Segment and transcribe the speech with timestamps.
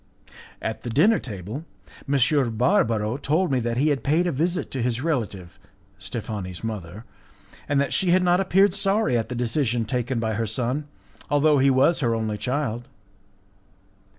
[0.63, 1.63] At the dinner table
[2.11, 2.57] M.
[2.57, 5.59] Barbaro told me that he had paid a visit to his relative,
[5.99, 7.05] Steffani's mother,
[7.69, 10.87] and that she had not appeared sorry at the decision taken by her son,
[11.29, 12.87] although he was her only child.